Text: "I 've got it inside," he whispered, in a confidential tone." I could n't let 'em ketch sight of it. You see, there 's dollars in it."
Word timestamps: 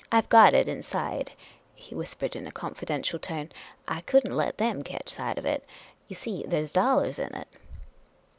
"I 0.11 0.19
've 0.21 0.29
got 0.29 0.55
it 0.55 0.67
inside," 0.67 1.29
he 1.75 1.93
whispered, 1.93 2.35
in 2.35 2.47
a 2.47 2.51
confidential 2.51 3.19
tone." 3.19 3.49
I 3.97 4.01
could 4.01 4.25
n't 4.25 4.33
let 4.33 4.59
'em 4.59 4.81
ketch 4.83 5.09
sight 5.09 5.37
of 5.37 5.45
it. 5.45 5.63
You 6.07 6.15
see, 6.15 6.43
there 6.47 6.63
's 6.65 6.71
dollars 6.71 7.19
in 7.19 7.35
it." 7.35 7.47